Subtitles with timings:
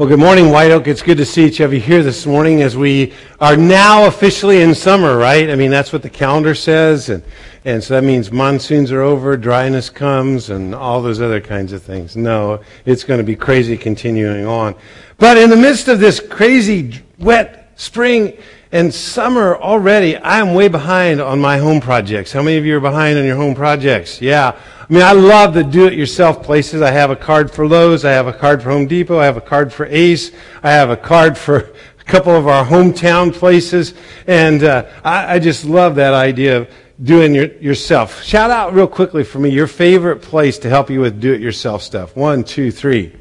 [0.00, 0.86] Well, good morning, White Oak.
[0.86, 4.62] It's good to see each of you here this morning as we are now officially
[4.62, 5.50] in summer, right?
[5.50, 7.10] I mean, that's what the calendar says.
[7.10, 7.22] And,
[7.66, 11.82] and so that means monsoons are over, dryness comes, and all those other kinds of
[11.82, 12.16] things.
[12.16, 14.74] No, it's going to be crazy continuing on.
[15.18, 18.38] But in the midst of this crazy, wet spring
[18.72, 22.32] and summer already, I'm way behind on my home projects.
[22.32, 24.20] How many of you are behind on your home projects?
[24.20, 24.56] Yeah.
[24.88, 26.80] I mean, I love the do-it-yourself places.
[26.80, 28.04] I have a card for Lowe's.
[28.04, 29.18] I have a card for Home Depot.
[29.18, 30.30] I have a card for Ace.
[30.62, 33.94] I have a card for a couple of our hometown places.
[34.26, 36.70] And uh, I, I just love that idea of
[37.02, 38.22] doing your, yourself.
[38.22, 42.16] Shout out real quickly for me your favorite place to help you with do-it-yourself stuff.
[42.16, 43.16] One, two, three.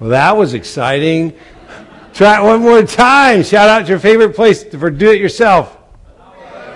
[0.00, 1.36] Well, that was exciting.
[2.14, 3.42] Try it one more time.
[3.42, 5.78] Shout out your favorite place for do-it-yourself.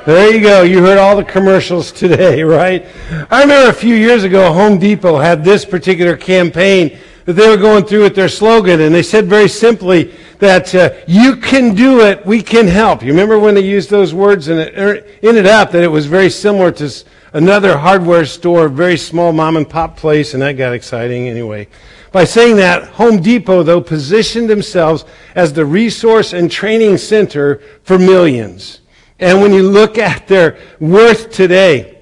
[0.07, 0.63] There you go.
[0.63, 2.87] You heard all the commercials today, right?
[3.31, 7.59] I remember a few years ago, Home Depot had this particular campaign that they were
[7.59, 12.01] going through with their slogan, and they said very simply that uh, you can do
[12.01, 13.03] it, we can help.
[13.03, 16.07] You remember when they used those words, and it er, ended up that it was
[16.07, 16.89] very similar to
[17.37, 21.69] another hardware store, very small mom and pop place, and that got exciting anyway.
[22.11, 27.99] By saying that, Home Depot, though, positioned themselves as the resource and training center for
[27.99, 28.81] millions.
[29.19, 31.99] And when you look at their worth today,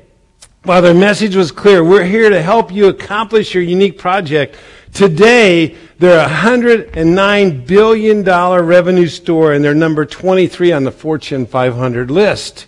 [0.63, 4.57] while their message was clear, we're here to help you accomplish your unique project.
[4.93, 12.11] Today, they're a $109 billion revenue store and they're number 23 on the Fortune 500
[12.11, 12.67] list.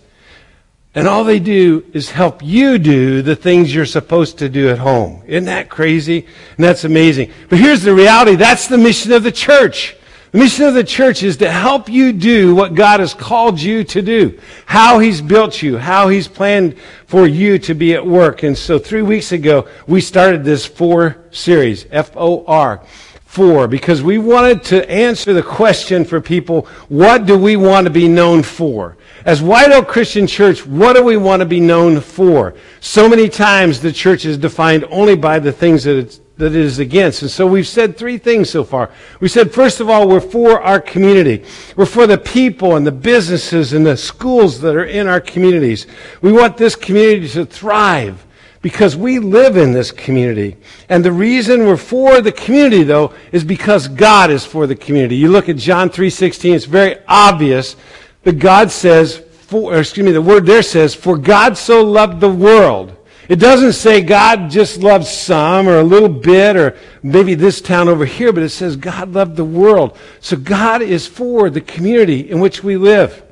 [0.97, 4.79] And all they do is help you do the things you're supposed to do at
[4.79, 5.21] home.
[5.27, 6.25] Isn't that crazy?
[6.55, 7.31] And that's amazing.
[7.49, 8.35] But here's the reality.
[8.35, 9.95] That's the mission of the church.
[10.31, 13.83] The mission of the church is to help you do what God has called you
[13.83, 18.41] to do, how He's built you, how He's planned for you to be at work.
[18.41, 22.81] And so three weeks ago, we started this four series, F-O-R,
[23.23, 27.93] four, because we wanted to answer the question for people, what do we want to
[27.93, 28.96] be known for?
[29.27, 32.55] As White Oak Christian Church, what do we want to be known for?
[32.79, 36.55] So many times the church is defined only by the things that it's that it
[36.55, 37.23] is against.
[37.23, 38.91] And so we've said three things so far.
[39.19, 41.43] We said, first of all, we're for our community.
[41.75, 45.87] We're for the people and the businesses and the schools that are in our communities.
[46.21, 48.23] We want this community to thrive
[48.61, 50.57] because we live in this community.
[50.89, 55.15] And the reason we're for the community, though, is because God is for the community.
[55.15, 57.75] You look at John 3.16, it's very obvious
[58.27, 62.29] that God says, for, excuse me, the word there says, for God so loved the
[62.29, 62.97] world
[63.27, 67.89] it doesn't say God just loves some or a little bit or maybe this town
[67.89, 69.97] over here, but it says God loved the world.
[70.21, 73.23] So God is for the community in which we live.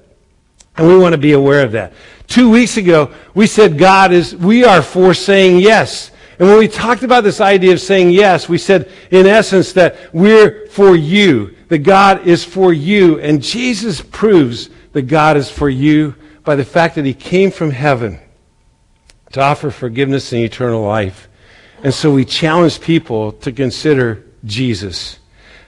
[0.76, 1.94] And we want to be aware of that.
[2.28, 6.12] Two weeks ago, we said God is, we are for saying yes.
[6.40, 10.14] And when we talked about this idea of saying yes, we said in essence that
[10.14, 13.22] we're for you, that God is for you.
[13.22, 17.72] And Jesus proves that God is for you by the fact that he came from
[17.72, 18.18] heaven
[19.34, 21.28] to offer forgiveness and eternal life.
[21.84, 25.20] And so we challenge people to consider Jesus.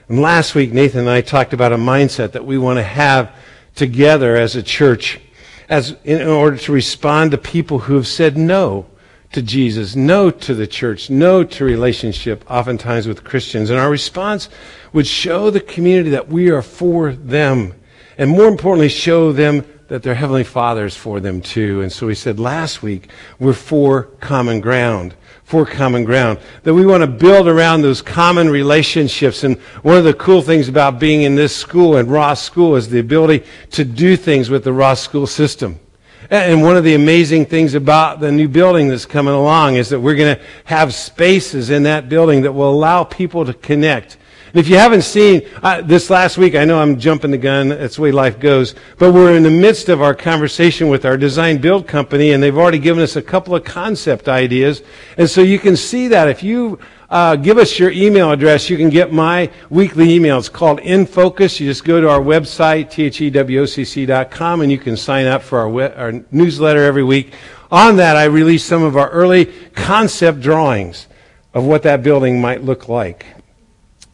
[0.08, 3.30] And last week, Nathan and I talked about a mindset that we want to have
[3.74, 5.20] together as a church
[5.68, 8.86] as in order to respond to people who have said no
[9.32, 13.68] to Jesus, no to the church, no to relationship, oftentimes with Christians.
[13.68, 14.48] And our response
[14.94, 17.74] would show the community that we are for them.
[18.18, 21.80] And more importantly, show them that their Heavenly Father is for them too.
[21.80, 23.08] And so we said last week,
[23.38, 25.14] we're for common ground.
[25.44, 26.40] For common ground.
[26.64, 29.44] That we want to build around those common relationships.
[29.44, 32.90] And one of the cool things about being in this school, and Ross School, is
[32.90, 35.80] the ability to do things with the Ross School system.
[36.28, 40.00] And one of the amazing things about the new building that's coming along is that
[40.00, 44.18] we're going to have spaces in that building that will allow people to connect
[44.54, 47.68] if you haven't seen uh, this last week, I know I'm jumping the gun.
[47.68, 48.74] That's the way life goes.
[48.98, 52.56] But we're in the midst of our conversation with our design build company, and they've
[52.56, 54.82] already given us a couple of concept ideas.
[55.16, 56.78] And so you can see that if you
[57.10, 60.38] uh, give us your email address, you can get my weekly email.
[60.38, 61.58] It's called In Focus.
[61.60, 65.82] You just go to our website, thewocc.com, and you can sign up for our, we-
[65.84, 67.32] our newsletter every week.
[67.70, 71.06] On that, I release some of our early concept drawings
[71.54, 73.26] of what that building might look like.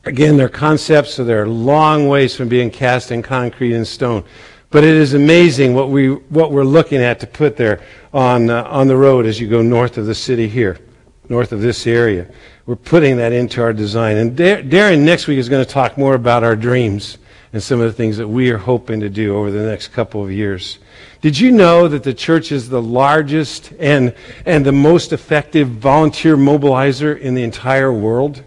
[0.06, 4.22] Again, they're concepts, so they're long ways from being cast in concrete and stone.
[4.70, 7.80] But it is amazing what, we, what we're looking at to put there
[8.12, 10.78] on, uh, on the road as you go north of the city here,
[11.28, 12.30] north of this area.
[12.66, 14.16] We're putting that into our design.
[14.16, 17.18] And Darren next week is going to talk more about our dreams
[17.54, 20.22] and some of the things that we are hoping to do over the next couple
[20.22, 20.80] of years.
[21.22, 24.14] Did you know that the church is the largest and,
[24.44, 28.44] and the most effective volunteer mobilizer in the entire world?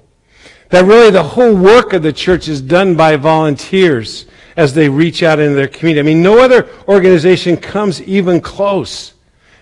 [0.69, 4.25] That really the whole work of the church is done by volunteers
[4.57, 5.99] as they reach out into their community.
[5.99, 9.13] I mean, no other organization comes even close.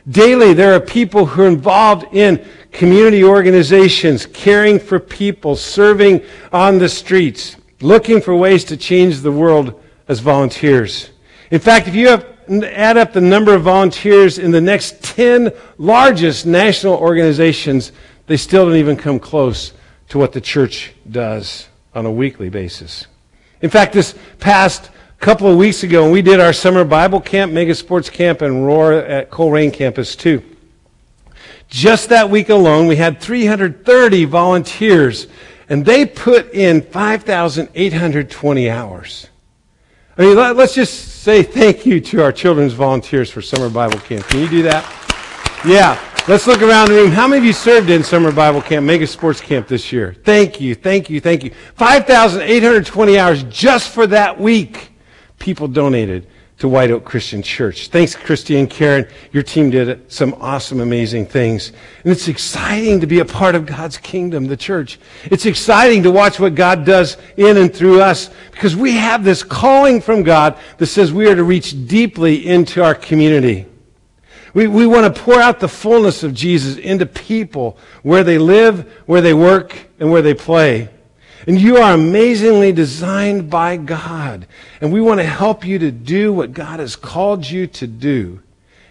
[0.09, 6.77] Daily, there are people who are involved in community organizations, caring for people, serving on
[6.77, 11.09] the streets, looking for ways to change the world as volunteers.
[11.51, 12.25] In fact, if you have,
[12.63, 17.91] add up the number of volunteers in the next 10 largest national organizations,
[18.27, 19.73] they still don't even come close
[20.09, 23.07] to what the church does on a weekly basis.
[23.61, 27.73] In fact, this past couple of weeks ago, we did our summer Bible camp, Mega
[27.73, 30.43] Sports Camp, and Roar at Colerain campus too.
[31.67, 35.27] Just that week alone, we had 330 volunteers,
[35.67, 39.29] and they put in 5,820 hours.
[40.17, 43.99] I mean, let, us just say thank you to our children's volunteers for summer Bible
[43.99, 44.25] camp.
[44.27, 44.85] Can you do that?
[45.65, 46.14] Yeah.
[46.27, 47.11] Let's look around the room.
[47.11, 50.15] How many of you served in summer Bible camp, mega sports camp this year?
[50.23, 51.51] Thank you, thank you, thank you.
[51.75, 54.89] 5,820 hours just for that week.
[55.37, 56.25] People donated
[56.57, 57.89] to White Oak Christian Church.
[57.89, 59.07] Thanks, Christy and Karen.
[59.33, 61.71] Your team did some awesome, amazing things.
[62.03, 64.97] And it's exciting to be a part of God's kingdom, the church.
[65.25, 69.43] It's exciting to watch what God does in and through us because we have this
[69.43, 73.67] calling from God that says we are to reach deeply into our community.
[74.55, 78.89] We, we want to pour out the fullness of Jesus into people where they live,
[79.05, 80.87] where they work, and where they play.
[81.45, 84.47] And you are amazingly designed by God.
[84.79, 88.41] And we want to help you to do what God has called you to do.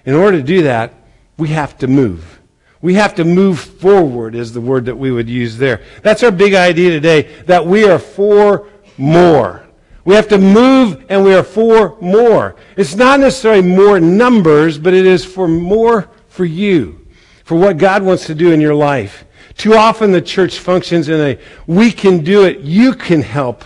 [0.04, 0.92] In order to do that,
[1.38, 2.40] we have to move.
[2.82, 5.82] We have to move forward, is the word that we would use there.
[6.02, 8.68] That's our big idea today, that we are for
[8.98, 9.63] more.
[10.04, 12.56] We have to move and we are for more.
[12.76, 17.06] It's not necessarily more numbers, but it is for more for you,
[17.44, 19.24] for what God wants to do in your life.
[19.56, 23.64] Too often the church functions in a we can do it, you can help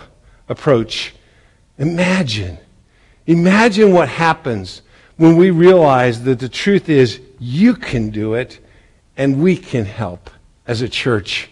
[0.48, 1.14] approach.
[1.78, 2.58] Imagine.
[3.26, 4.82] Imagine what happens
[5.16, 8.60] when we realize that the truth is you can do it
[9.16, 10.30] and we can help
[10.66, 11.50] as a church.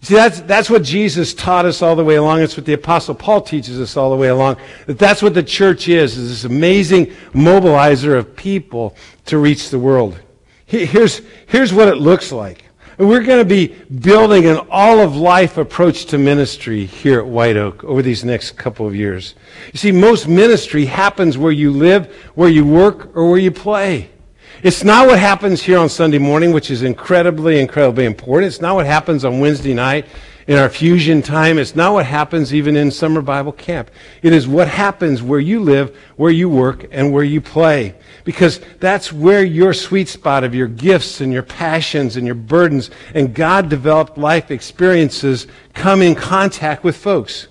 [0.00, 2.40] See, that's, that's what Jesus taught us all the way along.
[2.40, 4.56] It's what the Apostle Paul teaches us all the way along.
[4.86, 8.94] That that's what the church is, is this amazing mobilizer of people
[9.26, 10.18] to reach the world.
[10.66, 12.64] Here's, here's what it looks like.
[12.98, 17.56] We're going to be building an all of life approach to ministry here at White
[17.56, 19.34] Oak over these next couple of years.
[19.72, 24.10] You see, most ministry happens where you live, where you work, or where you play.
[24.60, 28.48] It's not what happens here on Sunday morning, which is incredibly, incredibly important.
[28.48, 30.06] It's not what happens on Wednesday night
[30.48, 31.58] in our fusion time.
[31.58, 33.88] It's not what happens even in summer Bible camp.
[34.20, 37.94] It is what happens where you live, where you work, and where you play.
[38.24, 42.90] Because that's where your sweet spot of your gifts and your passions and your burdens
[43.14, 47.46] and God developed life experiences come in contact with folks.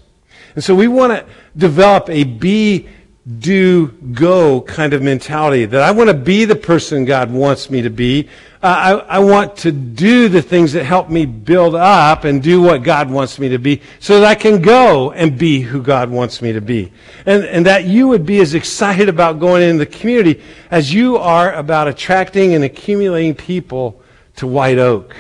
[0.56, 1.26] And so we want to
[1.56, 2.90] develop a be
[3.28, 5.66] do, go kind of mentality.
[5.66, 8.30] That I want to be the person God wants me to be.
[8.64, 12.62] Uh, I, I want to do the things that help me build up and do
[12.62, 16.10] what God wants me to be so that I can go and be who God
[16.10, 16.92] wants me to be.
[17.26, 20.42] And, and that you would be as excited about going into the community
[20.72, 24.02] as you are about attracting and accumulating people
[24.38, 25.16] to White Oak.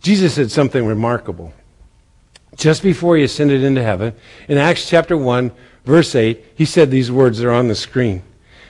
[0.00, 1.52] Jesus said something remarkable.
[2.54, 4.14] Just before he ascended into heaven,
[4.48, 5.50] in Acts chapter 1,
[5.86, 8.22] verse 8, he said these words, they're on the screen.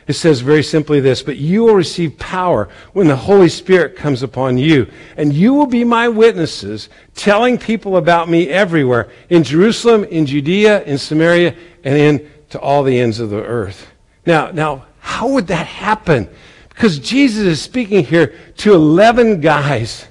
[0.06, 4.22] It says very simply this, but you will receive power when the Holy Spirit comes
[4.22, 10.04] upon you, and you will be my witnesses, telling people about me everywhere, in Jerusalem,
[10.04, 13.90] in Judea, in Samaria, and in to all the ends of the earth.
[14.24, 16.28] Now, now, how would that happen?
[16.68, 20.06] Because Jesus is speaking here to 11 guys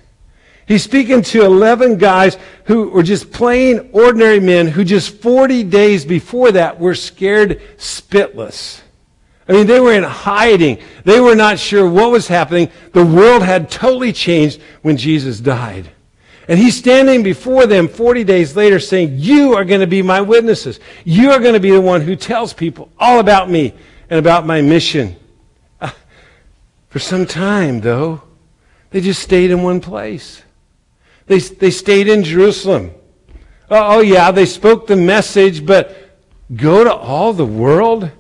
[0.68, 6.06] He's speaking to 11 guys who were just plain ordinary men who just 40 days
[6.06, 8.82] before that were scared spitless.
[9.48, 10.80] I mean, they were in hiding.
[11.04, 12.72] They were not sure what was happening.
[12.94, 15.92] The world had totally changed when Jesus died.
[16.48, 20.22] And he's standing before them 40 days later saying, You are going to be my
[20.22, 20.80] witnesses.
[21.04, 23.74] You are going to be the one who tells people all about me
[24.10, 25.16] and about my mission.
[25.80, 25.92] Uh,
[26.90, 28.24] for some time, though,
[28.90, 30.44] they just stayed in one place.
[31.28, 32.92] They, they stayed in Jerusalem.
[33.70, 36.18] Oh, oh, yeah, they spoke the message, but
[36.56, 38.12] go to all the world?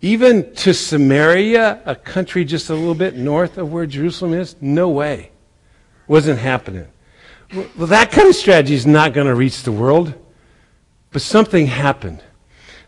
[0.00, 4.56] Even to Samaria, a country just a little bit north of where Jerusalem is?
[4.60, 5.30] No way.
[6.08, 6.88] Wasn't happening.
[7.54, 10.14] Well, that kind of strategy is not going to reach the world.
[11.12, 12.22] But something happened.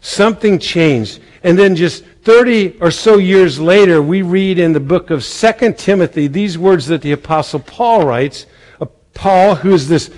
[0.01, 1.21] Something changed.
[1.43, 5.75] And then just 30 or so years later, we read in the book of 2
[5.75, 8.47] Timothy these words that the Apostle Paul writes
[9.15, 10.11] Paul, who is this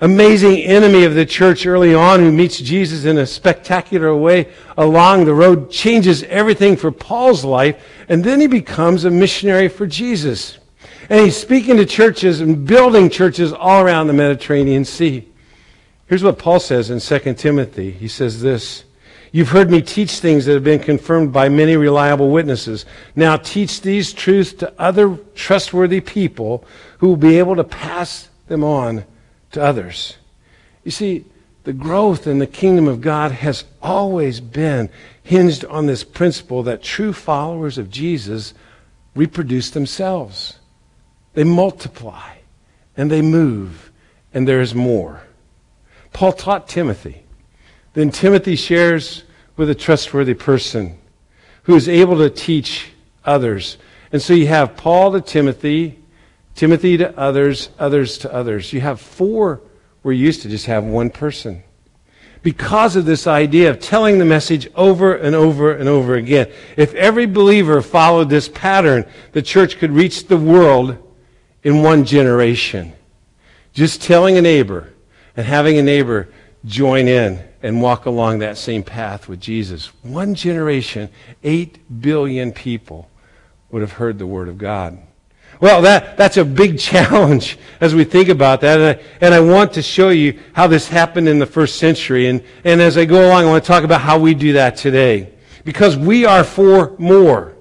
[0.00, 5.24] amazing enemy of the church early on who meets Jesus in a spectacular way along
[5.24, 10.58] the road, changes everything for Paul's life, and then he becomes a missionary for Jesus.
[11.10, 15.26] And he's speaking to churches and building churches all around the Mediterranean Sea.
[16.06, 17.90] Here's what Paul says in 2 Timothy.
[17.90, 18.84] He says this
[19.30, 22.86] You've heard me teach things that have been confirmed by many reliable witnesses.
[23.14, 26.64] Now teach these truths to other trustworthy people
[26.98, 29.04] who will be able to pass them on
[29.52, 30.16] to others.
[30.84, 31.24] You see,
[31.64, 34.88] the growth in the kingdom of God has always been
[35.22, 38.54] hinged on this principle that true followers of Jesus
[39.14, 40.58] reproduce themselves.
[41.34, 42.36] They multiply
[42.96, 43.92] and they move,
[44.32, 45.22] and there is more.
[46.12, 47.22] Paul taught Timothy.
[47.92, 49.24] Then Timothy shares
[49.56, 50.98] with a trustworthy person
[51.64, 52.92] who is able to teach
[53.24, 53.76] others.
[54.10, 55.98] And so you have Paul to Timothy,
[56.58, 58.72] Timothy to others, others to others.
[58.72, 59.60] You have four.
[60.02, 61.62] We're used to just have one person.
[62.42, 66.50] Because of this idea of telling the message over and over and over again.
[66.76, 70.96] If every believer followed this pattern, the church could reach the world
[71.62, 72.92] in one generation.
[73.72, 74.92] Just telling a neighbor
[75.36, 76.28] and having a neighbor
[76.64, 79.92] join in and walk along that same path with Jesus.
[80.02, 81.08] One generation,
[81.44, 83.08] eight billion people
[83.70, 84.98] would have heard the Word of God.
[85.60, 88.80] Well, that, that's a big challenge as we think about that.
[88.80, 92.28] And I, and I want to show you how this happened in the first century.
[92.28, 94.76] And, and as I go along, I want to talk about how we do that
[94.76, 95.32] today.
[95.64, 97.54] Because we are for more.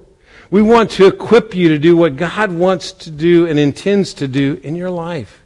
[0.49, 4.27] We want to equip you to do what God wants to do and intends to
[4.27, 5.43] do in your life.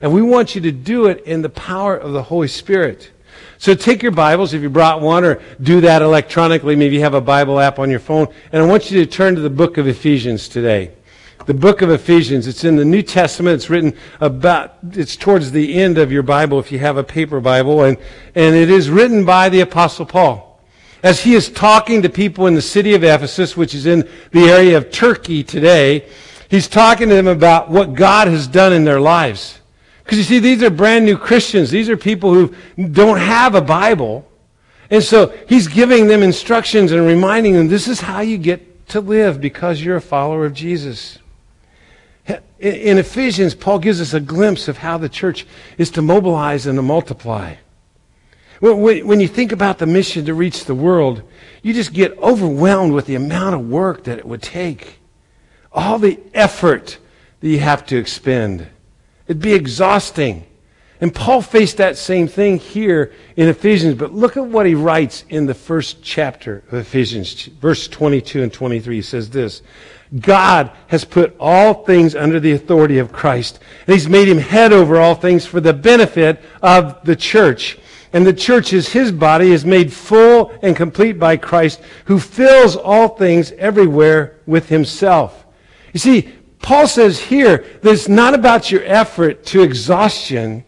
[0.00, 3.10] And we want you to do it in the power of the Holy Spirit.
[3.58, 6.76] So take your Bibles, if you brought one, or do that electronically.
[6.76, 8.28] Maybe you have a Bible app on your phone.
[8.52, 10.92] And I want you to turn to the book of Ephesians today
[11.46, 12.46] the book of Ephesians.
[12.46, 13.56] It's in the New Testament.
[13.56, 17.40] It's written about, it's towards the end of your Bible if you have a paper
[17.40, 17.84] Bible.
[17.84, 17.98] And,
[18.34, 20.62] and it is written by the Apostle Paul.
[21.02, 24.44] As he is talking to people in the city of Ephesus, which is in the
[24.44, 26.08] area of Turkey today,
[26.48, 29.60] he's talking to them about what God has done in their lives.
[30.02, 31.70] Because you see, these are brand new Christians.
[31.70, 34.26] These are people who don't have a Bible.
[34.90, 39.00] And so he's giving them instructions and reminding them this is how you get to
[39.00, 41.18] live because you're a follower of Jesus.
[42.26, 46.78] In Ephesians, Paul gives us a glimpse of how the church is to mobilize and
[46.78, 47.56] to multiply.
[48.60, 51.22] When you think about the mission to reach the world,
[51.62, 55.00] you just get overwhelmed with the amount of work that it would take.
[55.72, 56.98] All the effort
[57.40, 58.68] that you have to expend.
[59.26, 60.46] It'd be exhausting.
[61.00, 65.24] And Paul faced that same thing here in Ephesians, but look at what he writes
[65.28, 68.96] in the first chapter of Ephesians, verse 22 and 23.
[68.96, 69.60] He says this
[70.20, 74.72] God has put all things under the authority of Christ, and he's made him head
[74.72, 77.78] over all things for the benefit of the church.
[78.12, 82.76] And the church is his body, is made full and complete by Christ, who fills
[82.76, 85.44] all things everywhere with himself.
[85.92, 90.64] You see, Paul says here that it's not about your effort to exhaustion.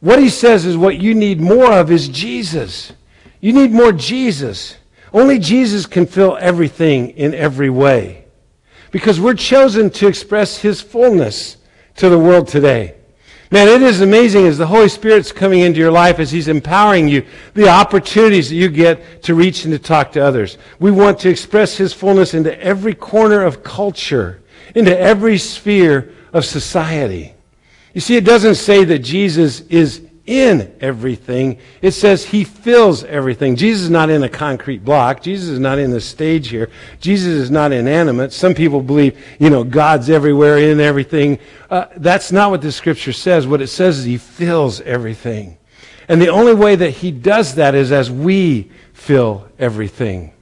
[0.00, 2.92] What he says is what you need more of is Jesus.
[3.40, 4.76] You need more Jesus.
[5.12, 8.27] Only Jesus can fill everything in every way
[8.90, 11.56] because we're chosen to express His fullness
[11.96, 12.94] to the world today.
[13.50, 17.08] Man, it is amazing as the Holy Spirit's coming into your life, as He's empowering
[17.08, 20.58] you, the opportunities that you get to reach and to talk to others.
[20.78, 24.42] We want to express His fullness into every corner of culture,
[24.74, 27.32] into every sphere of society.
[27.94, 31.58] You see, it doesn't say that Jesus is in everything.
[31.80, 33.56] It says he fills everything.
[33.56, 35.22] Jesus is not in a concrete block.
[35.22, 36.70] Jesus is not in the stage here.
[37.00, 38.34] Jesus is not inanimate.
[38.34, 41.38] Some people believe, you know, God's everywhere in everything.
[41.70, 43.46] Uh, that's not what the scripture says.
[43.46, 45.56] What it says is he fills everything.
[46.08, 50.34] And the only way that he does that is as we fill everything.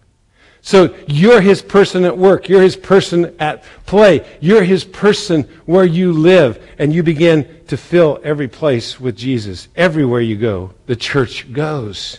[0.66, 2.48] So you're his person at work.
[2.48, 4.26] You're his person at play.
[4.40, 6.60] You're his person where you live.
[6.76, 9.68] And you begin to fill every place with Jesus.
[9.76, 12.18] Everywhere you go, the church goes.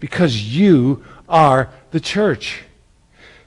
[0.00, 2.64] Because you are the church.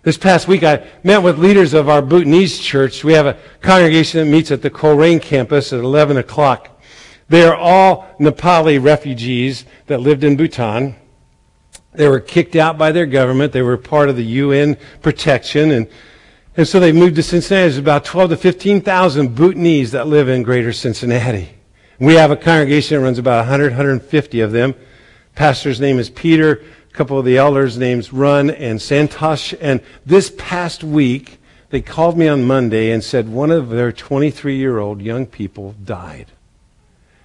[0.03, 3.03] This past week, I met with leaders of our Bhutanese church.
[3.03, 6.69] We have a congregation that meets at the Colerain campus at 11 o'clock.
[7.27, 10.95] They are all Nepali refugees that lived in Bhutan.
[11.93, 13.53] They were kicked out by their government.
[13.53, 15.71] They were part of the UN protection.
[15.71, 15.87] And,
[16.55, 17.63] and so they moved to Cincinnati.
[17.63, 21.49] There's about 12 to 15,000 Bhutanese that live in greater Cincinnati.
[21.99, 24.75] We have a congregation that runs about 100, 150 of them.
[25.33, 26.61] Pastor's name is Peter.
[26.89, 29.57] A couple of the elders' names Run and Santosh.
[29.59, 31.39] And this past week,
[31.69, 35.75] they called me on Monday and said one of their 23 year old young people
[35.83, 36.27] died.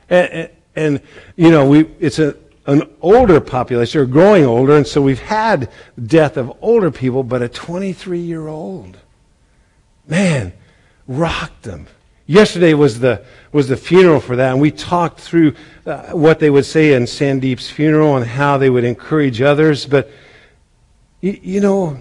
[0.09, 1.01] And, And,
[1.37, 2.35] you know, we, it's a,
[2.67, 5.71] an older population, or growing older, and so we've had
[6.05, 8.99] death of older people, but a 23 year old,
[10.07, 10.53] man,
[11.09, 11.87] rocked them.
[12.27, 15.55] Yesterday was the, was the funeral for that, and we talked through
[15.85, 19.85] uh, what they would say in Sandeep's funeral and how they would encourage others.
[19.85, 20.11] But,
[21.21, 22.01] you, you know,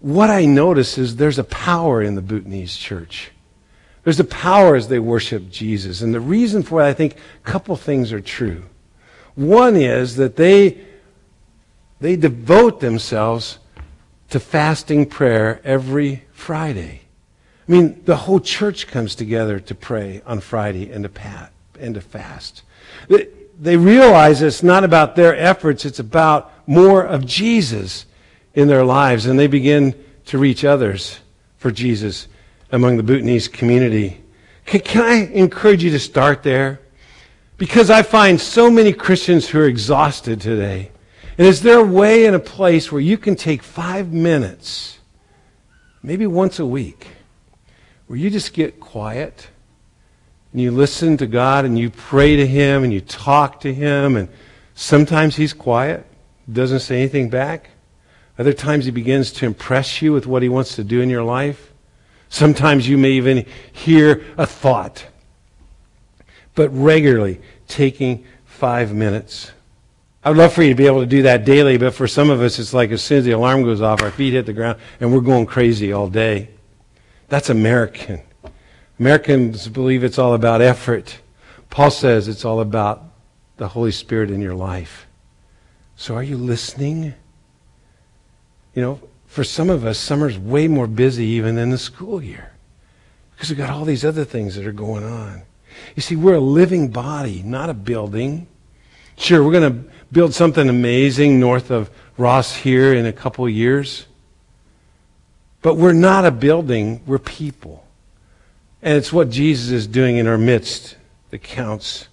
[0.00, 3.30] what I notice is there's a power in the Bhutanese church.
[4.02, 6.02] There's a power as they worship Jesus.
[6.02, 8.64] And the reason for it, I think, a couple things are true.
[9.34, 10.78] One is that they,
[12.00, 13.58] they devote themselves
[14.30, 17.02] to fasting prayer every Friday.
[17.68, 21.94] I mean, the whole church comes together to pray on Friday and to, pat, and
[21.94, 22.62] to fast.
[23.08, 28.06] They realize it's not about their efforts, it's about more of Jesus
[28.54, 29.94] in their lives, and they begin
[30.26, 31.20] to reach others
[31.58, 32.26] for Jesus
[32.72, 34.20] among the Bhutanese community.
[34.64, 36.80] Can, can I encourage you to start there?
[37.60, 40.92] Because I find so many Christians who are exhausted today.
[41.36, 44.98] And is there a way and a place where you can take five minutes,
[46.02, 47.08] maybe once a week,
[48.06, 49.48] where you just get quiet
[50.52, 54.16] and you listen to God and you pray to Him and you talk to Him
[54.16, 54.30] and
[54.74, 56.06] sometimes He's quiet,
[56.50, 57.68] doesn't say anything back.
[58.38, 61.24] Other times He begins to impress you with what He wants to do in your
[61.24, 61.74] life.
[62.30, 65.04] Sometimes you may even hear a thought.
[66.54, 69.52] But regularly taking five minutes.
[70.22, 72.28] I would love for you to be able to do that daily, but for some
[72.28, 74.52] of us, it's like as soon as the alarm goes off, our feet hit the
[74.52, 76.50] ground, and we're going crazy all day.
[77.28, 78.20] That's American.
[78.98, 81.20] Americans believe it's all about effort.
[81.70, 83.02] Paul says it's all about
[83.56, 85.06] the Holy Spirit in your life.
[85.96, 87.14] So are you listening?
[88.74, 92.52] You know, for some of us, summer's way more busy even than the school year
[93.32, 95.42] because we've got all these other things that are going on.
[95.96, 98.46] You see, we're a living body, not a building.
[99.16, 104.06] Sure, we're going to build something amazing north of Ross here in a couple years.
[105.62, 107.86] But we're not a building, we're people.
[108.82, 110.96] And it's what Jesus is doing in our midst
[111.30, 112.08] that counts.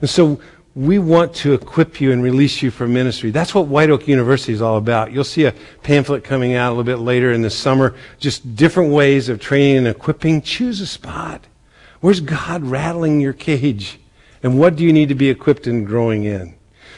[0.00, 0.40] And so
[0.76, 3.30] we want to equip you and release you for ministry.
[3.30, 5.12] That's what White Oak University is all about.
[5.12, 8.92] You'll see a pamphlet coming out a little bit later in the summer, just different
[8.92, 10.42] ways of training and equipping.
[10.42, 11.44] Choose a spot.
[12.04, 13.98] Where's God rattling your cage?
[14.42, 16.54] And what do you need to be equipped and growing in?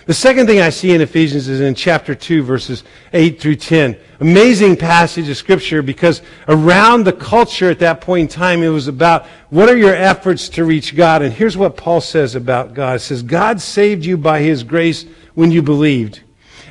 [0.06, 3.96] The second thing I see in Ephesians is in chapter 2, verses 8 through 10.
[4.18, 8.88] Amazing passage of scripture because around the culture at that point in time, it was
[8.88, 11.22] about what are your efforts to reach God?
[11.22, 12.96] And here's what Paul says about God.
[12.96, 16.22] It says, God saved you by his grace when you believed.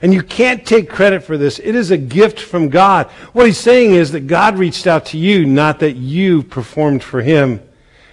[0.02, 1.58] And you can't take credit for this.
[1.60, 3.08] It is a gift from God.
[3.32, 7.21] What he's saying is that God reached out to you, not that you performed for
[7.21, 7.62] him.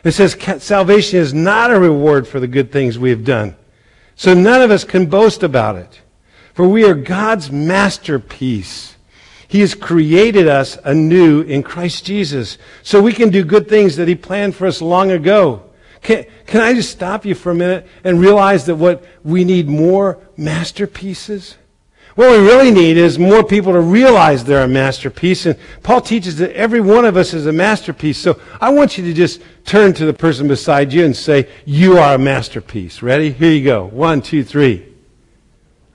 [0.05, 3.57] It says salvation is not a reward for the good things we have done.
[4.17, 6.01] So none of us can boast about it.
[6.55, 8.97] For we are God's masterpiece.
[9.49, 14.09] He has created us anew in Christ Jesus so we can do good things that
[14.09, 15.63] He planned for us long ago.
[16.03, 19.69] Can, can I just stop you for a minute and realize that what we need
[19.69, 21.57] more masterpieces?
[22.15, 25.47] What we really need is more people to realize they're a masterpiece.
[25.47, 28.19] And Paul teaches that every one of us is a masterpiece.
[28.19, 31.97] So I want you to just turn to the person beside you and say, You
[31.97, 33.03] are a masterpiece.
[33.03, 33.33] Ready?
[33.33, 33.87] Here you go.
[33.87, 34.87] One, two, three.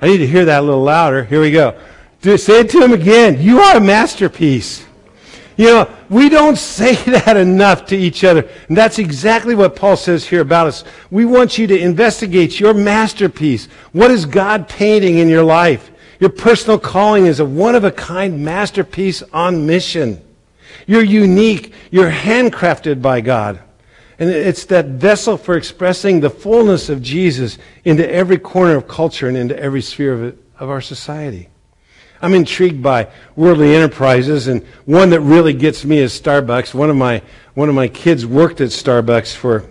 [0.02, 1.24] I need to hear that a little louder.
[1.24, 1.80] Here we go.
[2.22, 3.40] Say it to him again.
[3.40, 4.86] You are a masterpiece.
[5.56, 8.50] You know, we don't say that enough to each other.
[8.70, 10.84] And that's exactly what Paul says here about us.
[11.12, 13.68] We want you to investigate your masterpiece.
[13.92, 15.92] What is God painting in your life?
[16.20, 20.22] Your personal calling is a one of a kind masterpiece on mission.
[20.86, 21.74] You're unique.
[21.92, 23.60] You're handcrafted by God.
[24.20, 29.28] And it's that vessel for expressing the fullness of Jesus into every corner of culture
[29.28, 31.50] and into every sphere of, it, of our society.
[32.20, 36.74] I'm intrigued by worldly enterprises, and one that really gets me is Starbucks.
[36.74, 37.22] One of my,
[37.54, 39.70] one of my kids worked at Starbucks for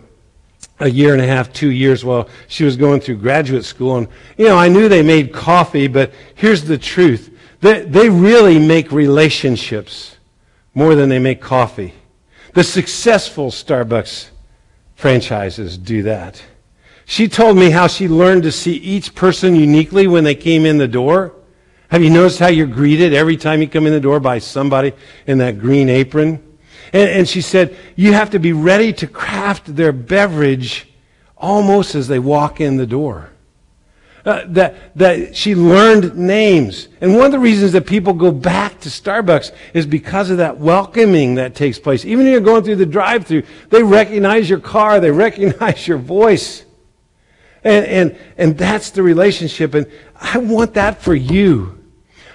[0.79, 3.97] a year and a half, two years while she was going through graduate school.
[3.97, 7.33] And, you know, I knew they made coffee, but here's the truth.
[7.61, 10.17] They, they really make relationships
[10.75, 11.95] more than they make coffee.
[12.53, 14.29] The successful Starbucks
[14.95, 16.43] franchises do that.
[17.07, 20.77] She told me how she learned to see each person uniquely when they came in
[20.77, 21.33] the door.
[21.89, 24.93] Have you noticed how you're greeted every time you come in the door by somebody
[25.27, 26.43] in that green apron?
[26.93, 30.89] And, and she said, you have to be ready to craft their beverage
[31.37, 33.31] almost as they walk in the door.
[34.25, 36.89] Uh, that, that she learned names.
[37.01, 40.59] And one of the reasons that people go back to Starbucks is because of that
[40.59, 42.05] welcoming that takes place.
[42.05, 45.99] Even if you're going through the drive through, they recognize your car, they recognize your
[45.99, 46.65] voice.
[47.63, 49.75] And, and, and that's the relationship.
[49.75, 51.85] And I want that for you.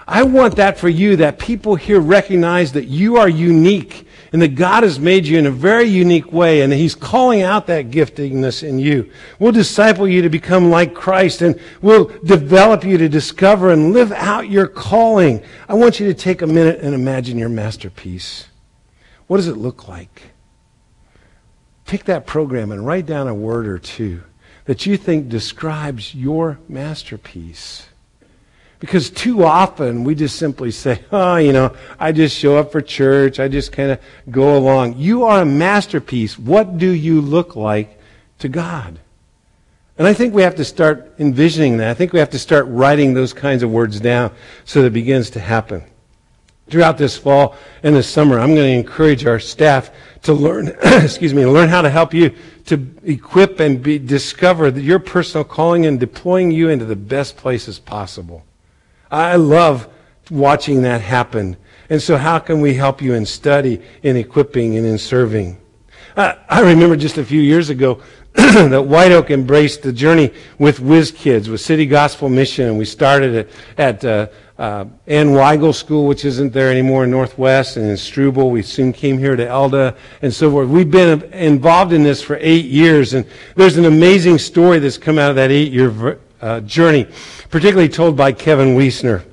[0.08, 4.56] I want that for you, that people here recognize that you are unique and that
[4.56, 8.64] God has made you in a very unique way and He's calling out that giftingness
[8.68, 9.12] in you.
[9.40, 14.12] We'll disciple you to become like Christ and we'll develop you to discover and live
[14.12, 15.44] out your calling.
[15.68, 18.48] I want you to take a minute and imagine your masterpiece.
[19.28, 20.32] What does it look like?
[21.86, 24.24] Take that program and write down a word or two
[24.66, 27.88] that you think describes your masterpiece.
[28.82, 32.82] Because too often we just simply say, oh, you know, I just show up for
[32.82, 33.40] church.
[33.40, 34.98] I just kind of go along.
[34.98, 36.38] You are a masterpiece.
[36.38, 37.98] What do you look like
[38.40, 39.00] to God?
[40.00, 41.92] And I think we have to start envisioning that.
[41.92, 44.32] I think we have to start writing those kinds of words down
[44.66, 45.84] so that it begins to happen.
[46.68, 49.92] Throughout this fall and this summer, I'm going to encourage our staff
[50.24, 52.34] to learn, excuse me, learn how to help you
[52.66, 57.78] to equip and be, discover your personal calling and deploying you into the best places
[57.78, 58.44] possible.
[59.12, 59.88] I love
[60.30, 61.58] watching that happen.
[61.90, 65.58] And so how can we help you in study, in equipping, and in serving?
[66.16, 68.02] I, I remember just a few years ago
[68.34, 72.86] that White Oak embraced the journey with Whiz Kids, with City Gospel Mission, and we
[72.86, 77.90] started it at uh, uh, Ann Weigel School, which isn't there anymore in Northwest, and
[77.90, 78.50] in Struble.
[78.50, 80.70] We soon came here to Elda and so forth.
[80.70, 83.26] We've been involved in this for eight years, and
[83.58, 87.08] there's an amazing story that's come out of that eight-year uh, journey
[87.50, 89.24] particularly told by Kevin Wiesner.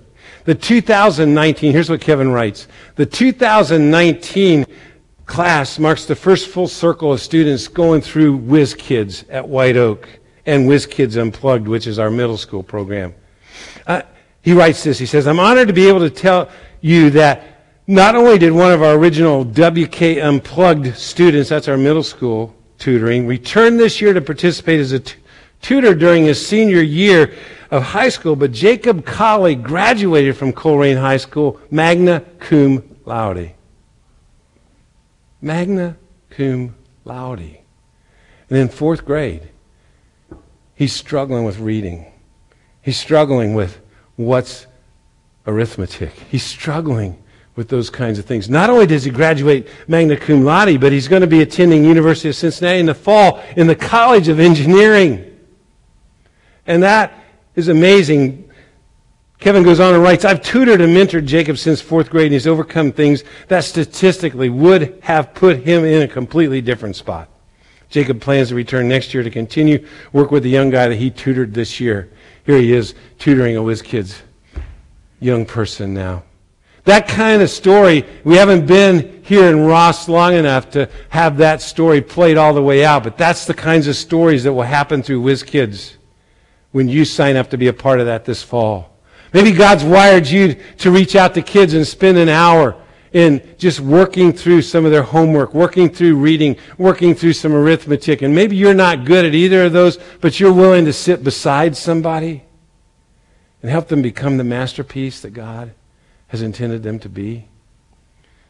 [0.44, 2.68] The 2019, here's what Kevin writes.
[2.96, 4.66] The 2019
[5.26, 10.08] class marks the first full circle of students going through Whiz Kids at White Oak
[10.46, 13.14] and Whiz Kids Unplugged, which is our middle school program.
[13.86, 14.02] Uh,
[14.40, 14.98] he writes this.
[14.98, 16.48] He says, I'm honored to be able to tell
[16.80, 17.42] you that
[17.86, 23.26] not only did one of our original WK Unplugged students, that's our middle school tutoring,
[23.26, 25.02] return this year to participate as a
[25.60, 27.34] tutor during his senior year
[27.70, 33.52] of high school, but Jacob Colley graduated from Colerain High School magna cum laude.
[35.40, 35.96] Magna
[36.30, 37.58] cum laude.
[38.48, 39.50] And in fourth grade,
[40.74, 42.10] he's struggling with reading.
[42.80, 43.78] He's struggling with
[44.16, 44.66] what's
[45.46, 46.12] arithmetic.
[46.30, 47.22] He's struggling
[47.54, 48.48] with those kinds of things.
[48.48, 52.28] Not only does he graduate magna cum laude, but he's going to be attending University
[52.28, 55.37] of Cincinnati in the fall in the College of Engineering.
[56.68, 57.24] And that
[57.56, 58.48] is amazing.
[59.40, 62.46] Kevin goes on and writes, I've tutored and mentored Jacob since fourth grade, and he's
[62.46, 67.28] overcome things that statistically would have put him in a completely different spot.
[67.88, 71.10] Jacob plans to return next year to continue work with the young guy that he
[71.10, 72.10] tutored this year.
[72.44, 74.22] Here he is tutoring a whiz kids
[75.20, 76.22] young person now.
[76.84, 81.62] That kind of story, we haven't been here in Ross long enough to have that
[81.62, 85.02] story played all the way out, but that's the kinds of stories that will happen
[85.02, 85.97] through Whiz Kids
[86.72, 88.96] when you sign up to be a part of that this fall.
[89.32, 92.76] Maybe God's wired you to reach out to kids and spend an hour
[93.12, 98.22] in just working through some of their homework, working through reading, working through some arithmetic.
[98.22, 101.76] And maybe you're not good at either of those, but you're willing to sit beside
[101.76, 102.44] somebody
[103.62, 105.72] and help them become the masterpiece that God
[106.28, 107.48] has intended them to be.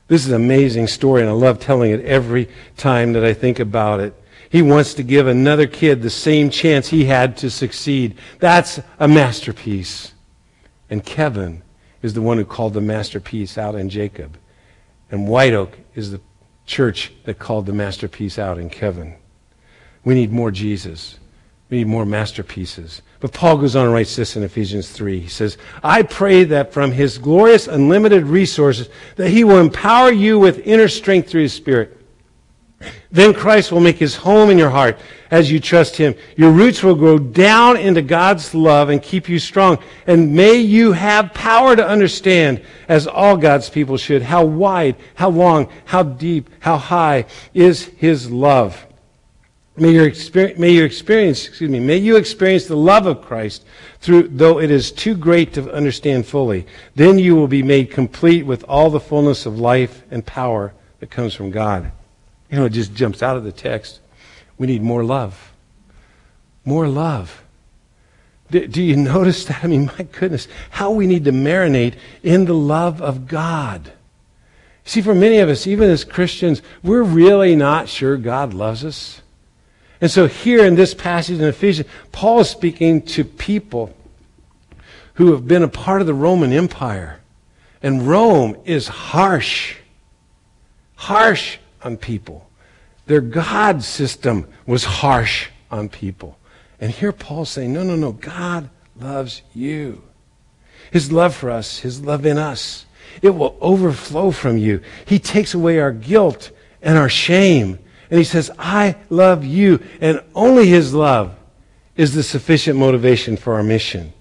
[0.08, 3.60] This is an amazing story, and I love telling it every time that I think
[3.60, 4.14] about it.
[4.50, 8.16] He wants to give another kid the same chance he had to succeed.
[8.38, 10.12] That's a masterpiece.
[10.88, 11.62] And Kevin
[12.00, 14.38] is the one who called the masterpiece out in Jacob.
[15.10, 16.20] And White Oak is the
[16.64, 19.16] church that called the masterpiece out in Kevin.
[20.04, 21.18] We need more Jesus.
[21.68, 23.02] We need more masterpieces.
[23.20, 25.20] But Paul goes on and writes this in Ephesians 3.
[25.20, 30.38] He says, I pray that from his glorious unlimited resources that he will empower you
[30.38, 31.97] with inner strength through his spirit
[33.10, 34.98] then Christ will make his home in your heart
[35.30, 36.14] as you trust him.
[36.36, 39.78] Your roots will grow down into God's love and keep you strong.
[40.06, 45.30] And may you have power to understand, as all God's people should, how wide, how
[45.30, 48.84] long, how deep, how high is his love.
[49.76, 50.12] May your,
[50.58, 53.64] may you experience, excuse me, may you experience the love of Christ
[54.00, 56.66] through, though it is too great to understand fully.
[56.96, 61.10] Then you will be made complete with all the fullness of life and power that
[61.10, 61.92] comes from God.
[62.50, 64.00] You know, it just jumps out of the text.
[64.56, 65.52] We need more love.
[66.64, 67.44] More love.
[68.50, 69.64] Do, do, you notice that?
[69.64, 73.92] I mean, my goodness, how we need to marinate in the love of God.
[74.84, 79.20] See, for many of us, even as Christians, we're really not sure God loves us.
[80.00, 83.94] And so here in this passage in Ephesians, Paul is speaking to people
[85.14, 87.20] who have been a part of the Roman Empire.
[87.82, 89.76] And Rome is harsh.
[90.94, 92.48] Harsh on people.
[93.06, 96.38] Their God system was harsh on people.
[96.80, 100.02] And here Paul's saying, no, no, no, God loves you.
[100.90, 102.86] His love for us, His love in us,
[103.22, 104.80] it will overflow from you.
[105.06, 106.50] He takes away our guilt
[106.82, 107.78] and our shame.
[108.10, 109.80] And He says, I love you.
[110.00, 111.34] And only His love
[111.96, 114.12] is the sufficient motivation for our mission.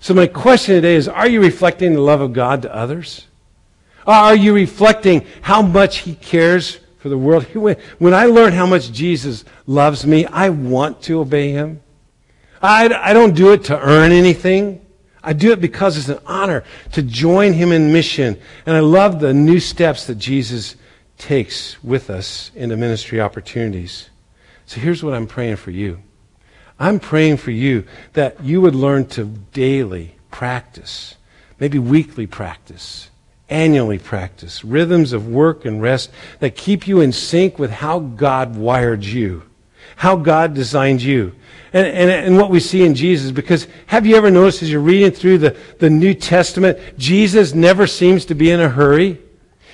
[0.00, 3.26] So my question today is, are you reflecting the love of God to others?
[4.06, 7.44] Are you reflecting how much He cares for the world?
[7.98, 11.82] When I learn how much Jesus loves me, I want to obey Him.
[12.62, 14.80] I, I don't do it to earn anything.
[15.22, 18.40] I do it because it's an honor to join him in mission.
[18.64, 20.76] And I love the new steps that Jesus
[21.18, 24.08] takes with us into ministry opportunities.
[24.64, 26.00] So here's what I'm praying for you.
[26.78, 31.16] I'm praying for you that you would learn to daily practice,
[31.60, 33.10] maybe weekly practice,
[33.48, 38.56] annually practice, rhythms of work and rest that keep you in sync with how God
[38.56, 39.42] wired you,
[39.96, 41.34] how God designed you
[41.72, 43.30] and, and, and what we see in Jesus.
[43.30, 47.86] Because have you ever noticed as you're reading through the, the New Testament, Jesus never
[47.86, 49.20] seems to be in a hurry.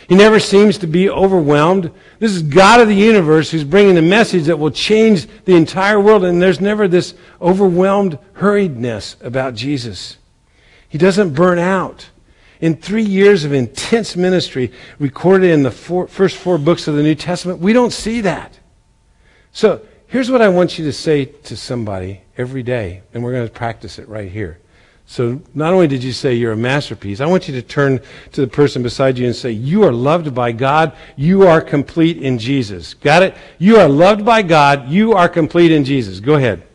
[0.08, 1.92] He never seems to be overwhelmed.
[2.18, 6.00] This is God of the universe who's bringing a message that will change the entire
[6.00, 10.16] world, and there's never this overwhelmed hurriedness about Jesus.
[10.88, 12.09] He doesn't burn out.
[12.60, 17.02] In three years of intense ministry recorded in the four, first four books of the
[17.02, 18.58] New Testament, we don't see that.
[19.52, 23.46] So Here's what I want you to say to somebody every day, and we're going
[23.46, 24.58] to practice it right here.
[25.06, 28.00] So, not only did you say you're a masterpiece, I want you to turn
[28.32, 30.96] to the person beside you and say, You are loved by God.
[31.14, 32.94] You are complete in Jesus.
[32.94, 33.36] Got it?
[33.58, 34.88] You are loved by God.
[34.88, 36.18] You are complete in Jesus.
[36.18, 36.66] Go ahead.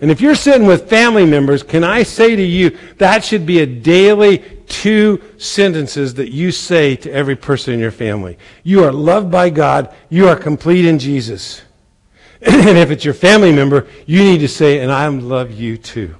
[0.00, 3.60] And if you're sitting with family members, can I say to you, that should be
[3.60, 8.36] a daily two sentences that you say to every person in your family.
[8.62, 9.94] You are loved by God.
[10.10, 11.62] You are complete in Jesus.
[12.42, 16.14] and if it's your family member, you need to say, and I love you too.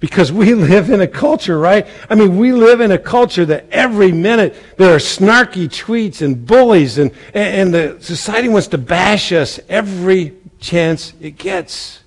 [0.00, 1.86] Because we live in a culture, right?
[2.10, 6.44] I mean, we live in a culture that every minute there are snarky tweets and
[6.44, 12.00] bullies and, and the society wants to bash us every chance it gets.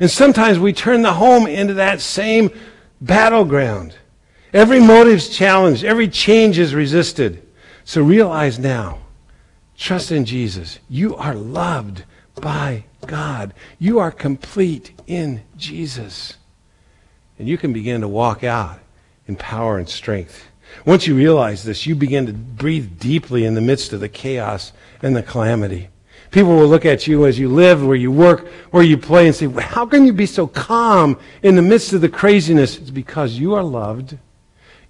[0.00, 2.50] And sometimes we turn the home into that same
[3.00, 3.94] battleground.
[4.52, 7.46] Every motive's challenged, every change is resisted.
[7.84, 8.98] So realize now,
[9.76, 10.78] trust in Jesus.
[10.88, 12.04] You are loved
[12.36, 13.52] by God.
[13.78, 16.34] You are complete in Jesus.
[17.38, 18.78] And you can begin to walk out
[19.26, 20.44] in power and strength.
[20.84, 24.72] Once you realize this, you begin to breathe deeply in the midst of the chaos
[25.02, 25.88] and the calamity.
[26.34, 29.36] People will look at you as you live, where you work, where you play, and
[29.36, 32.76] say, How can you be so calm in the midst of the craziness?
[32.76, 34.18] It's because you are loved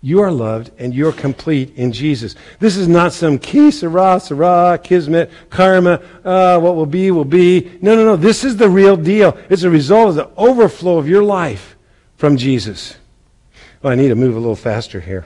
[0.04, 2.35] you are loved and you're complete in Jesus.
[2.59, 7.72] This is not some ki, sera, sera, kismet, karma, uh, what will be, will be.
[7.80, 8.16] No, no, no.
[8.16, 9.35] This is the real deal.
[9.48, 11.74] It's a result of the overflow of your life
[12.16, 12.96] from Jesus.
[13.80, 15.24] Well, I need to move a little faster here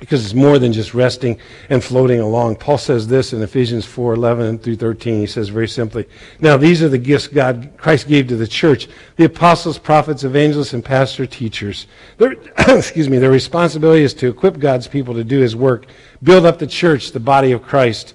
[0.00, 2.56] because it's more than just resting and floating along.
[2.56, 5.20] Paul says this in Ephesians 4 11 through 13.
[5.20, 6.08] He says very simply,
[6.40, 10.72] Now these are the gifts God, Christ gave to the church the apostles, prophets, evangelists,
[10.72, 11.86] and pastor teachers.
[12.16, 15.86] Their, excuse me, their responsibility is to equip God's people to do his work,
[16.22, 18.14] build up the church, the body of Christ.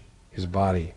[0.31, 0.93] his body.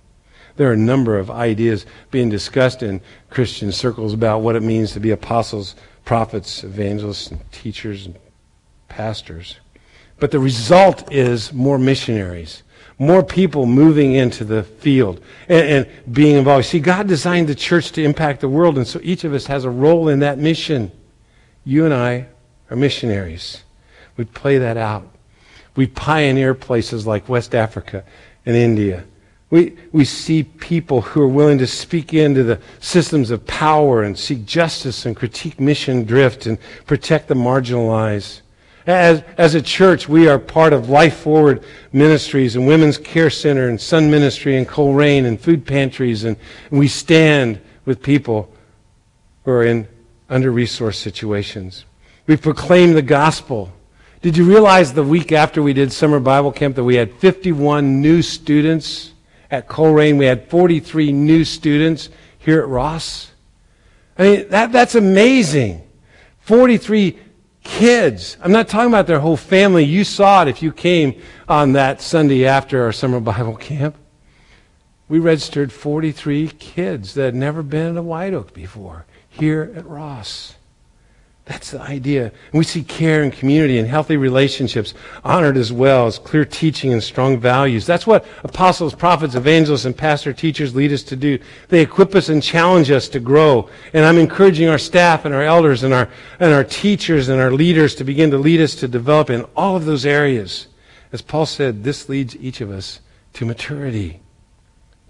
[0.57, 4.93] There are a number of ideas being discussed in Christian circles about what it means
[4.93, 8.17] to be apostles, prophets, evangelists, and teachers, and
[8.89, 9.57] pastors.
[10.21, 12.63] But the result is more missionaries,
[12.99, 16.67] more people moving into the field and, and, being involved.
[16.67, 19.65] See, God designed the church to impact the world, and so each of us has
[19.65, 20.93] a role in that mission.
[21.65, 22.29] You and I
[22.71, 23.65] are missionaries.
[24.17, 25.11] We play that out.
[25.75, 28.05] We pioneer places like West Africa
[28.47, 29.05] and India.
[29.51, 34.19] We, we see people who are willing to speak into the systems of power and
[34.19, 38.41] seek justice and critique mission drift and protect the marginalized.
[38.87, 43.69] As, as a church, we are part of Life Forward Ministries and Women's Care Center
[43.69, 46.37] and Sun Ministry and Colerain and food pantries, and,
[46.71, 48.53] we stand with people
[49.45, 49.89] who are in
[50.29, 51.85] under resourced situations.
[52.27, 53.73] We proclaim the gospel.
[54.21, 58.01] Did you realize the week after we did summer Bible camp that we had 51
[58.03, 59.14] new students
[59.55, 60.19] at Colerain?
[60.19, 63.33] We had 43 new students here at Ross?
[64.19, 65.83] I mean, that, that's amazing.
[66.41, 67.19] 43
[67.63, 68.37] kids.
[68.41, 69.85] I'm not talking about their whole family.
[69.85, 73.97] You saw it if you came on that Sunday after our summer Bible camp.
[75.09, 79.87] We registered 43 kids that had never been at a White Oak before here at
[79.87, 80.55] Ross.
[81.47, 82.25] That's the idea.
[82.25, 86.91] And we see care and community and healthy relationships honored as well as clear teaching
[86.91, 87.85] and strong values.
[87.85, 91.39] That's what apostles, prophets, evangelists, and pastor teachers lead us to do.
[91.69, 93.69] They equip us and challenge us to grow.
[93.93, 96.09] And I'm encouraging our staff and our elders and our,
[96.41, 99.77] and our teachers and our leaders to begin to lead us to develop in all
[99.77, 100.69] of those areas.
[101.13, 103.01] As Paul said, this leads each of us
[103.35, 104.23] to maturity.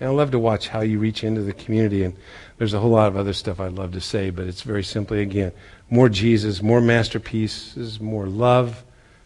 [0.01, 2.03] And I love to watch how you reach into the community.
[2.03, 2.17] And
[2.59, 5.23] there's a whole lot of other stuff I'd love to say, but it's very simply,
[5.23, 5.53] again,
[5.91, 8.85] more Jesus, more masterpieces, more love,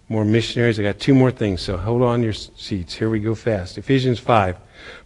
[0.08, 0.78] more missionaries.
[0.80, 2.94] I got two more things, so hold on your seats.
[2.94, 3.78] Here we go fast.
[3.78, 4.56] Ephesians 5.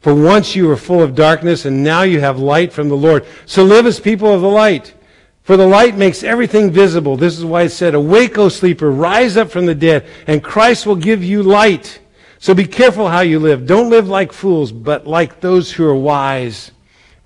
[0.01, 3.27] For once you were full of darkness, and now you have light from the Lord.
[3.47, 4.95] So live as people of the light.
[5.43, 7.17] For the light makes everything visible.
[7.17, 10.87] This is why it said, Awake, O sleeper, rise up from the dead, and Christ
[10.87, 12.01] will give you light.
[12.39, 13.67] So be careful how you live.
[13.67, 16.71] Don't live like fools, but like those who are wise.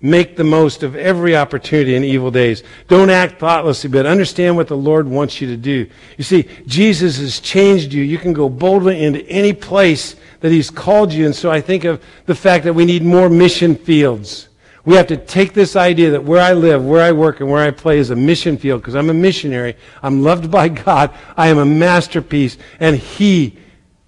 [0.01, 2.63] Make the most of every opportunity in evil days.
[2.87, 5.89] Don't act thoughtlessly, but understand what the Lord wants you to do.
[6.19, 8.03] You see, Jesus has changed you.
[8.03, 11.25] You can go boldly into any place that He's called you.
[11.25, 14.49] And so I think of the fact that we need more mission fields.
[14.85, 17.67] We have to take this idea that where I live, where I work, and where
[17.67, 19.77] I play is a mission field because I'm a missionary.
[20.03, 21.13] I'm loved by God.
[21.37, 22.59] I am a masterpiece.
[22.79, 23.59] And He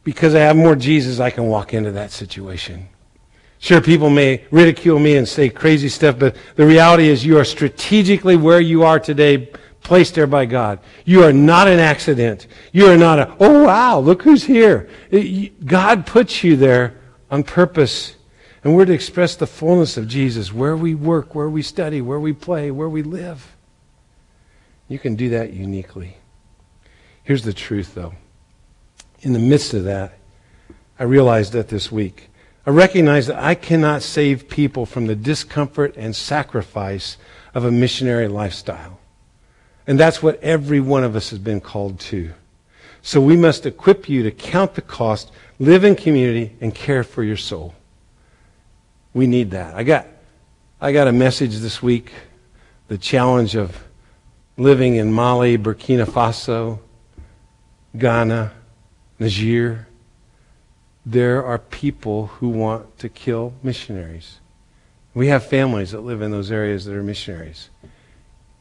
[0.09, 2.89] because I have more Jesus, I can walk into that situation.
[3.59, 7.45] Sure, people may ridicule me and say crazy stuff, but the reality is you are
[7.45, 9.51] strategically where you are today,
[9.83, 10.79] placed there by God.
[11.05, 12.47] You are not an accident.
[12.73, 14.89] You are not a, oh wow, look who's here.
[15.65, 16.99] God puts you there
[17.31, 18.15] on purpose.
[18.65, 22.21] And we're to express the fullness of Jesus where we work, where we study, where
[22.21, 23.57] we play, where we live.
[24.89, 26.17] You can do that uniquely.
[27.23, 28.15] Here's the truth, though
[29.21, 30.19] in the midst of that,
[30.99, 32.31] I realized that this week.
[32.67, 37.17] I recognize that I cannot save people from the discomfort and sacrifice
[37.55, 39.01] of a missionary lifestyle.
[39.87, 42.33] And that's what every one of us has been called to.
[43.01, 47.25] So we must equip you to count the cost, live in community, and care for
[47.25, 47.75] your soul.
[49.15, 49.75] We need that.
[49.75, 50.07] I got,
[50.81, 52.13] I got a message this week
[52.89, 53.85] the challenge of
[54.57, 56.79] living in Mali, Burkina Faso,
[57.97, 58.53] Ghana,
[59.19, 59.88] Niger,
[61.11, 64.41] there are people who want to kill missionaries.
[65.15, 67.71] We have families that live in those areas that are missionaries.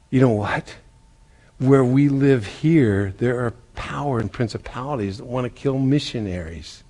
[0.09, 0.77] You know what?
[1.57, 6.85] Where we live here, there are power and principalities that want to kill missionaries.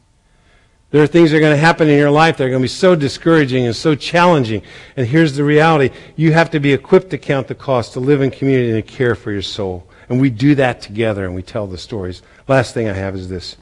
[0.92, 2.66] There are things that are going to happen in your life that are going to
[2.66, 4.62] be so discouraging and so challenging.
[4.96, 5.90] And here's the reality.
[6.16, 8.94] You have to be equipped to count the cost, to live in community and to
[8.96, 9.90] care for your soul.
[10.08, 12.22] And we do that together and we tell the stories.
[12.48, 13.58] Last thing I have is this.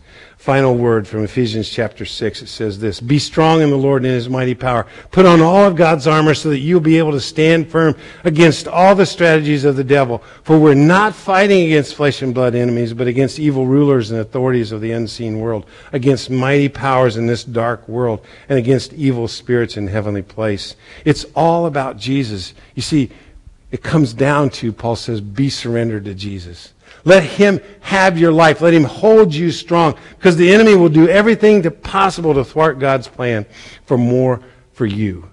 [0.46, 2.44] Final word from Ephesians chapter 6.
[2.44, 4.86] It says this Be strong in the Lord and in his mighty power.
[5.10, 8.68] Put on all of God's armor so that you'll be able to stand firm against
[8.68, 10.24] all the strategies of the devil.
[10.44, 14.72] For we're not fighting against flesh and blood enemies, but against evil rulers and authorities
[14.72, 19.78] of the unseen world, against mighty powers in this dark world, and against evil spirits
[19.78, 20.76] in heavenly place.
[21.06, 22.54] It's all about Jesus.
[22.76, 23.10] You see,
[23.72, 26.75] it comes down to, Paul says, be surrendered to Jesus.
[27.06, 28.62] Let him have your life.
[28.62, 32.80] Let him hold you strong because the enemy will do everything to possible to thwart
[32.80, 33.46] God's plan
[33.86, 34.42] for more
[34.74, 35.30] for you.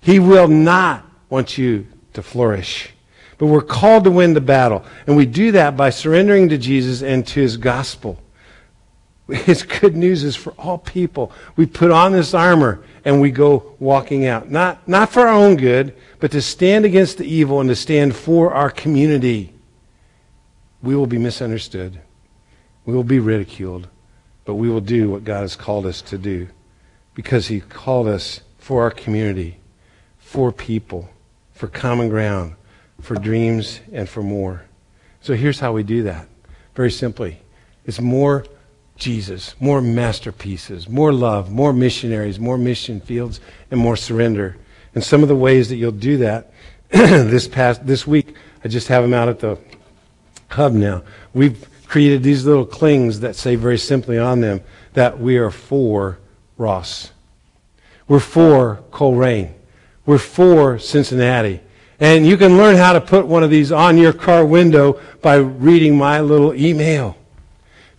[0.00, 2.90] He will not want you to flourish.
[3.38, 4.84] But we're called to win the battle.
[5.06, 8.20] And we do that by surrendering to Jesus and to his gospel.
[9.28, 11.32] His good news is for all people.
[11.56, 14.50] We put on this armor and we go walking out.
[14.50, 18.14] Not, not for our own good, but to stand against the evil and to stand
[18.14, 19.53] for our community
[20.84, 22.00] we will be misunderstood.
[22.84, 23.88] We will be ridiculed.
[24.44, 26.48] But we will do what God has called us to do
[27.14, 29.58] because He called us for our community,
[30.18, 31.08] for people,
[31.52, 32.54] for common ground,
[33.00, 34.64] for dreams, and for more.
[35.20, 36.28] So here's how we do that.
[36.74, 37.40] Very simply
[37.86, 38.44] it's more
[38.96, 44.56] Jesus, more masterpieces, more love, more missionaries, more mission fields, and more surrender.
[44.94, 46.52] And some of the ways that you'll do that
[46.90, 49.58] this past this week, I just have them out at the
[50.54, 51.02] hub now.
[51.32, 54.60] We've created these little clings that say very simply on them
[54.94, 56.18] that we are for
[56.56, 57.10] Ross.
[58.08, 59.52] We're for Colerain.
[60.06, 61.60] We're for Cincinnati.
[62.00, 65.36] And you can learn how to put one of these on your car window by
[65.36, 67.16] reading my little email.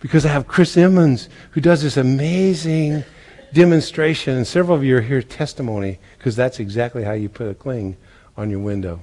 [0.00, 3.04] Because I have Chris Emmons who does this amazing
[3.52, 4.36] demonstration.
[4.36, 7.96] And several of you are here testimony because that's exactly how you put a cling
[8.36, 9.00] on your window.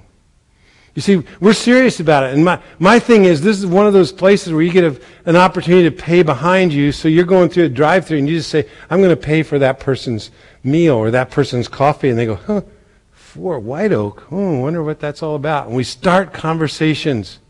[0.94, 2.34] You see, we're serious about it.
[2.34, 5.00] And my, my thing is, this is one of those places where you get a,
[5.26, 6.92] an opportunity to pay behind you.
[6.92, 9.42] So you're going through a drive through and you just say, I'm going to pay
[9.42, 10.30] for that person's
[10.62, 12.10] meal or that person's coffee.
[12.10, 12.62] And they go, huh,
[13.10, 14.28] for White Oak.
[14.30, 15.66] Oh, I wonder what that's all about.
[15.66, 17.40] And we start conversations.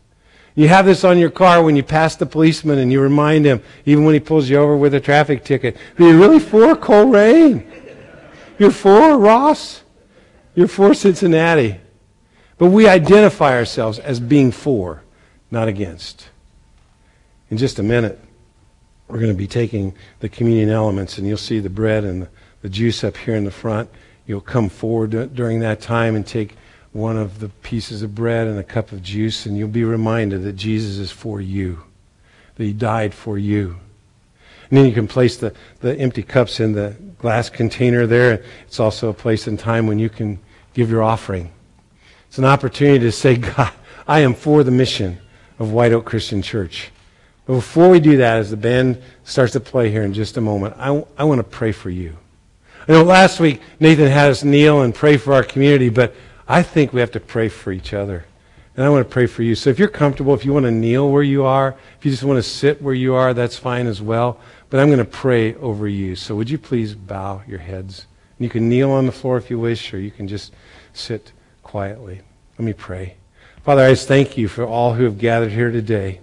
[0.55, 3.61] You have this on your car when you pass the policeman and you remind him,
[3.85, 7.63] even when he pulls you over with a traffic ticket, are you really for Colerain?
[8.57, 9.83] You're for Ross?
[10.55, 11.81] You're for Cincinnati.
[12.57, 15.01] But we identify ourselves as being for,
[15.51, 16.29] not against.
[17.49, 18.19] In just a minute,
[19.07, 22.27] we're going to be taking the communion elements, and you'll see the bread and
[22.61, 23.87] the, juice up here in the front.
[24.25, 26.55] You'll come forward during that time and take
[26.93, 30.41] one of the pieces of bread and a cup of juice, and you'll be reminded
[30.43, 31.83] that Jesus is for you,
[32.55, 33.77] that He died for you.
[34.69, 38.43] And then you can place the, the empty cups in the glass container there.
[38.65, 40.39] It's also a place and time when you can
[40.73, 41.51] give your offering.
[42.35, 43.71] It's an opportunity to say, God,
[44.05, 45.19] I am for the mission
[45.57, 46.91] of White Oak Christian Church.
[47.45, 50.41] But before we do that, as the band starts to play here in just a
[50.41, 52.17] moment, I, I want to pray for you.
[52.89, 56.13] I know last week Nathan had us kneel and pray for our community, but
[56.45, 58.25] I think we have to pray for each other.
[58.75, 59.55] And I want to pray for you.
[59.55, 62.25] So if you're comfortable, if you want to kneel where you are, if you just
[62.25, 64.41] want to sit where you are, that's fine as well.
[64.69, 66.17] But I'm going to pray over you.
[66.17, 68.07] So would you please bow your heads?
[68.37, 70.53] And you can kneel on the floor if you wish, or you can just
[70.91, 71.31] sit
[71.63, 72.21] quietly.
[72.57, 73.15] Let me pray.
[73.63, 76.21] Father, I just thank you for all who have gathered here today.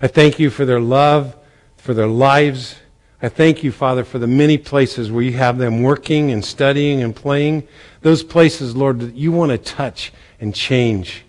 [0.00, 1.36] I thank you for their love,
[1.76, 2.76] for their lives.
[3.20, 7.02] I thank you, Father, for the many places where you have them working and studying
[7.02, 7.66] and playing.
[8.02, 11.24] Those places, Lord, that you want to touch and change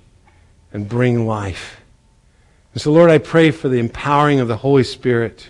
[0.71, 1.81] and bring life.
[2.73, 5.49] And so, Lord, I pray for the empowering of the Holy Spirit.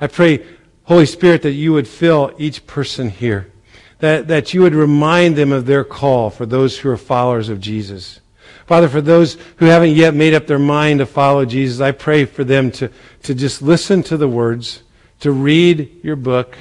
[0.00, 0.44] I pray,
[0.84, 3.50] Holy Spirit, that you would fill each person here
[3.98, 7.60] that, that you would remind them of their call for those who are followers of
[7.60, 8.20] Jesus.
[8.68, 12.26] Father, for those who haven't yet made up their mind to follow Jesus, I pray
[12.26, 12.90] for them to,
[13.22, 14.82] to just listen to the words,
[15.20, 16.58] to read your book,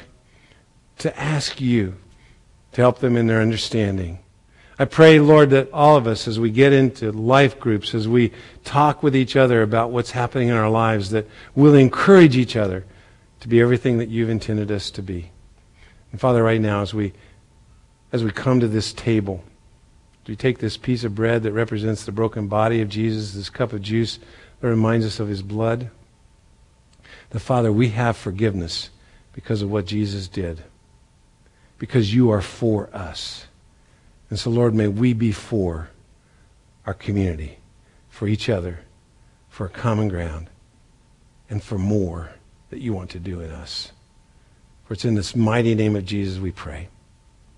[1.00, 1.96] to ask you
[2.72, 4.20] to help them in their understanding.
[4.80, 8.32] I pray, Lord, that all of us, as we get into life groups, as we
[8.64, 12.86] talk with each other about what's happening in our lives, that we'll encourage each other
[13.42, 15.32] to be everything that you've intended us to be.
[16.14, 17.12] And Father, right now, as we
[18.14, 19.44] as we come to this table.
[20.28, 23.72] We take this piece of bread that represents the broken body of Jesus, this cup
[23.72, 24.20] of juice
[24.60, 25.90] that reminds us of his blood.
[27.30, 28.90] The Father, we have forgiveness
[29.34, 30.64] because of what Jesus did,
[31.78, 33.46] because you are for us.
[34.30, 35.90] And so, Lord, may we be for
[36.86, 37.60] our community,
[38.10, 38.80] for each other,
[39.50, 40.50] for a common ground,
[41.50, 42.32] and for more
[42.70, 43.92] that you want to do in us.
[44.86, 46.90] For it's in this mighty name of Jesus we pray.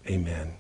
[0.08, 0.59] Amen.